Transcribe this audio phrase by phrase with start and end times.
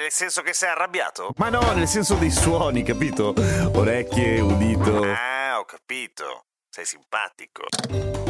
[0.00, 1.34] Nel senso che sei arrabbiato?
[1.36, 3.34] Ma no, nel senso dei suoni, capito?
[3.74, 5.02] Orecchie, udito.
[5.02, 6.46] Ah, ho capito.
[6.70, 7.64] Sei simpatico.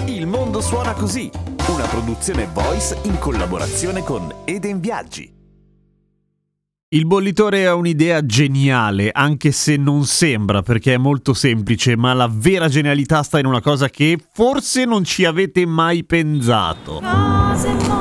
[0.06, 1.30] Il mondo suona così,
[1.68, 5.32] una produzione voice in collaborazione con Eden Viaggi.
[6.88, 12.28] Il bollitore ha un'idea geniale, anche se non sembra perché è molto semplice, ma la
[12.28, 16.95] vera genialità sta in una cosa che forse non ci avete mai pensato.
[16.95, 17.99] Cose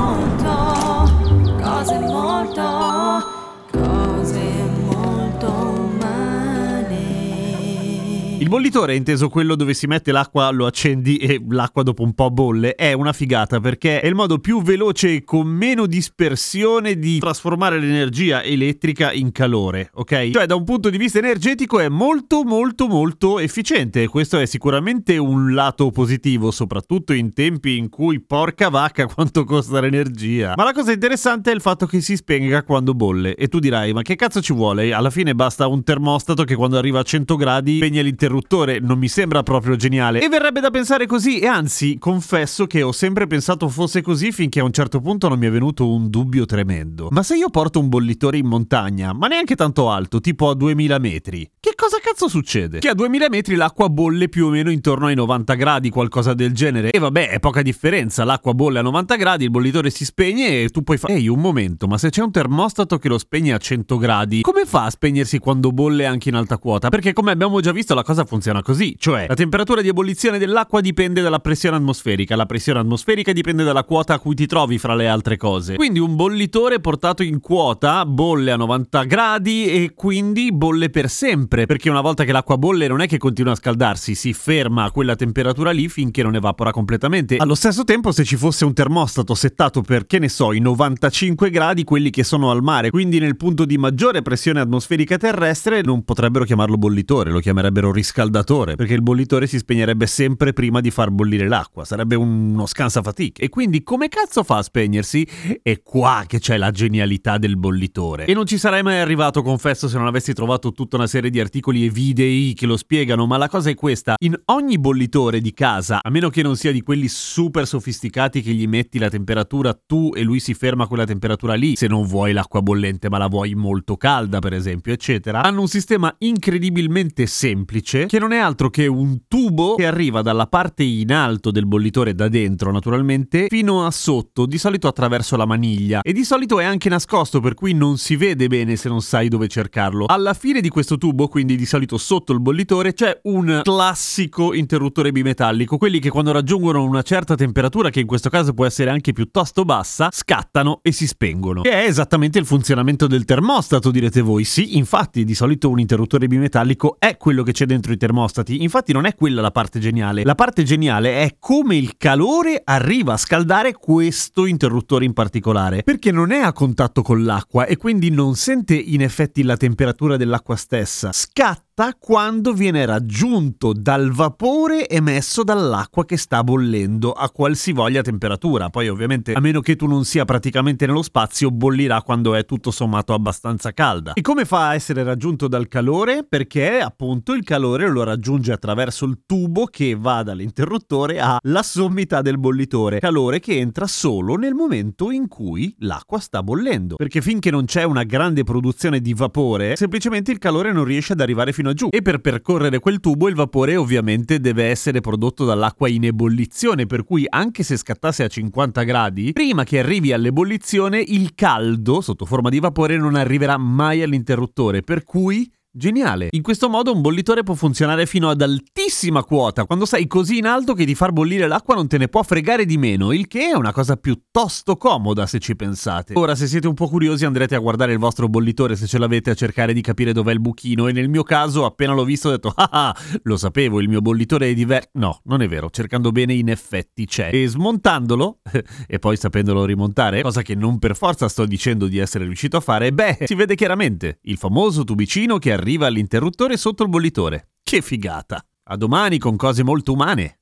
[8.50, 12.74] bollitore, inteso quello dove si mette l'acqua, lo accendi e l'acqua dopo un po' bolle,
[12.74, 17.78] è una figata perché è il modo più veloce e con meno dispersione di trasformare
[17.78, 20.30] l'energia elettrica in calore, ok?
[20.30, 25.16] Cioè da un punto di vista energetico è molto molto molto efficiente questo è sicuramente
[25.16, 30.54] un lato positivo, soprattutto in tempi in cui porca vacca quanto costa l'energia.
[30.56, 33.92] Ma la cosa interessante è il fatto che si spenga quando bolle e tu dirai
[33.92, 34.92] ma che cazzo ci vuole?
[34.92, 38.39] Alla fine basta un termostato che quando arriva a 100 gradi spegne l'interruttore,
[38.80, 40.20] non mi sembra proprio geniale.
[40.22, 44.60] E verrebbe da pensare così e anzi confesso che ho sempre pensato fosse così finché
[44.60, 47.08] a un certo punto non mi è venuto un dubbio tremendo.
[47.10, 50.98] Ma se io porto un bollitore in montagna, ma neanche tanto alto, tipo a 2000
[50.98, 52.78] metri, che cosa cazzo succede?
[52.78, 56.52] Che a 2000 metri l'acqua bolle più o meno intorno ai 90 gradi, qualcosa del
[56.52, 56.90] genere.
[56.90, 60.68] E vabbè, è poca differenza, l'acqua bolle a 90 gradi, il bollitore si spegne e
[60.68, 61.14] tu puoi fare...
[61.14, 64.66] Ehi, un momento, ma se c'è un termostato che lo spegne a 100 gradi, come
[64.66, 66.90] fa a spegnersi quando bolle anche in alta quota?
[66.90, 70.82] Perché come abbiamo già visto la cosa funziona così, cioè la temperatura di ebollizione dell'acqua
[70.82, 74.94] dipende dalla pressione atmosferica, la pressione atmosferica dipende dalla quota a cui ti trovi fra
[74.94, 75.76] le altre cose.
[75.76, 81.64] Quindi un bollitore portato in quota bolle a 90 gradi e quindi bolle per sempre,
[81.70, 84.90] perché una volta che l'acqua bolle non è che continua a scaldarsi, si ferma a
[84.90, 87.36] quella temperatura lì finché non evapora completamente.
[87.36, 91.48] Allo stesso tempo se ci fosse un termostato settato per, che ne so, i 95
[91.48, 96.02] gradi, quelli che sono al mare, quindi nel punto di maggiore pressione atmosferica terrestre, non
[96.02, 101.12] potrebbero chiamarlo bollitore, lo chiamerebbero riscaldatore, perché il bollitore si spegnerebbe sempre prima di far
[101.12, 103.44] bollire l'acqua, sarebbe uno scansafatica.
[103.44, 105.24] E quindi come cazzo fa a spegnersi?
[105.62, 108.24] È qua che c'è la genialità del bollitore.
[108.24, 111.38] E non ci sarei mai arrivato, confesso, se non avessi trovato tutta una serie di
[111.38, 115.52] articoli e videi che lo spiegano, ma la cosa è questa, in ogni bollitore di
[115.52, 119.72] casa, a meno che non sia di quelli super sofisticati che gli metti la temperatura
[119.74, 123.18] tu e lui si ferma a quella temperatura lì, se non vuoi l'acqua bollente ma
[123.18, 128.38] la vuoi molto calda per esempio, eccetera, hanno un sistema incredibilmente semplice che non è
[128.38, 133.46] altro che un tubo che arriva dalla parte in alto del bollitore da dentro naturalmente
[133.48, 136.00] fino a sotto, di solito attraverso la maniglia.
[136.02, 139.28] E di solito è anche nascosto per cui non si vede bene se non sai
[139.28, 140.06] dove cercarlo.
[140.06, 145.12] Alla fine di questo tubo, quindi di solito sotto il bollitore, c'è un classico interruttore
[145.12, 149.12] bimetallico, quelli che quando raggiungono una certa temperatura, che in questo caso può essere anche
[149.12, 151.62] piuttosto bassa, scattano e si spengono.
[151.62, 154.44] Che è esattamente il funzionamento del termostato, direte voi.
[154.44, 158.62] Sì, infatti, di solito un interruttore bimetallico è quello che c'è dentro i termostati.
[158.62, 160.24] Infatti non è quella la parte geniale.
[160.24, 166.10] La parte geniale è come il calore arriva a scaldare questo interruttore in particolare, perché
[166.10, 170.56] non è a contatto con l'acqua e quindi non sente in effetti la temperatura dell'acqua
[170.56, 171.12] stessa.
[171.40, 178.68] Scatta quando viene raggiunto dal vapore emesso dall'acqua che sta bollendo a qualsivoglia temperatura.
[178.68, 182.70] Poi ovviamente a meno che tu non sia praticamente nello spazio bollirà quando è tutto
[182.70, 184.12] sommato abbastanza calda.
[184.12, 186.26] E come fa a essere raggiunto dal calore?
[186.28, 192.36] Perché appunto il calore lo raggiunge attraverso il tubo che va dall'interruttore alla sommità del
[192.36, 192.98] bollitore.
[192.98, 196.96] Calore che entra solo nel momento in cui l'acqua sta bollendo.
[196.96, 201.20] Perché finché non c'è una grande produzione di vapore, semplicemente il calore non riesce ad
[201.20, 201.88] arrivare fino a giù.
[201.90, 207.04] E per percorrere quel tubo il vapore ovviamente deve essere prodotto dall'acqua in ebollizione per
[207.04, 212.48] cui anche se scattasse a 50 gradi prima che arrivi all'ebollizione il caldo sotto forma
[212.48, 216.26] di vapore non arriverà mai all'interruttore per cui Geniale!
[216.32, 220.46] In questo modo un bollitore può funzionare fino ad altissima quota, quando sei così in
[220.46, 223.50] alto che di far bollire l'acqua non te ne può fregare di meno, il che
[223.50, 226.14] è una cosa piuttosto comoda se ci pensate.
[226.16, 229.30] Ora, se siete un po' curiosi, andrete a guardare il vostro bollitore se ce l'avete
[229.30, 232.32] a cercare di capire dov'è il buchino e nel mio caso, appena l'ho visto, ho
[232.32, 234.88] detto ah ah, lo sapevo, il mio bollitore è diverso.
[234.94, 237.30] No, non è vero, cercando bene in effetti c'è.
[237.32, 238.40] E smontandolo,
[238.88, 242.60] e poi sapendolo rimontare, cosa che non per forza sto dicendo di essere riuscito a
[242.60, 247.50] fare, beh, si vede chiaramente il famoso tubicino che arriva all'interruttore sotto il bollitore.
[247.62, 248.44] Che figata!
[248.64, 250.39] A domani con cose molto umane.